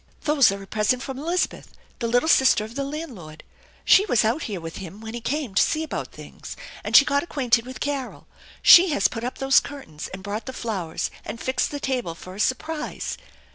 "Those 0.21 0.51
are 0.51 0.63
a 0.63 0.65
present 0.65 1.03
from 1.03 1.19
Elizabeth, 1.19 1.73
the 1.99 2.07
little 2.07 2.27
sister 2.27 2.63
of 2.63 2.73
the 2.73 2.83
landlord. 2.83 3.43
She 3.85 4.03
was 4.07 4.25
out 4.25 4.41
here 4.45 4.59
with 4.59 4.77
him 4.77 4.99
when 4.99 5.13
he 5.13 5.21
came 5.21 5.53
to 5.53 5.61
see 5.61 5.83
about 5.83 6.11
things, 6.11 6.57
and 6.83 6.95
she 6.95 7.05
got 7.05 7.21
acquainted 7.21 7.67
with 7.67 7.79
Carol. 7.79 8.25
She 8.63 8.89
has 8.89 9.07
put 9.07 9.23
up 9.23 9.37
those 9.37 9.59
curtains, 9.59 10.07
and 10.07 10.23
brought 10.23 10.47
the 10.47 10.53
flowers, 10.53 11.11
and 11.23 11.39
fixed 11.39 11.69
the 11.69 11.79
table, 11.79 12.15
for 12.15 12.33
a 12.33 12.39
surprise. 12.39 13.15